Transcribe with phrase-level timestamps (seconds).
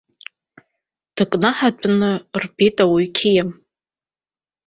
[1.15, 2.11] Дыкнаҳатәны
[2.41, 3.43] рбеит ауаҩ қьиа.